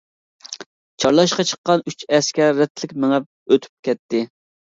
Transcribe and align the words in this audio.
چارلاشقا 1.03 1.45
چىققان 1.49 1.83
ئۈچ 1.91 2.01
ئەسكەر 2.19 2.57
رەتلىك 2.61 2.97
مېڭىپ 3.03 3.27
ئۆتۈپ 3.55 3.89
كەتتى. 3.89 4.23